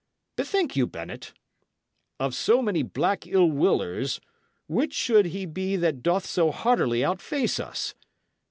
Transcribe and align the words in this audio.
Bethink 0.35 0.75
you, 0.75 0.87
Bennet. 0.87 1.31
Of 2.19 2.33
so 2.33 2.63
many 2.63 2.81
black 2.81 3.27
ill 3.27 3.51
willers, 3.51 4.19
which 4.65 4.95
should 4.95 5.27
he 5.27 5.45
be 5.45 5.75
that 5.75 6.01
doth 6.01 6.25
so 6.25 6.49
hardily 6.51 7.05
outface 7.05 7.59
us? 7.59 7.93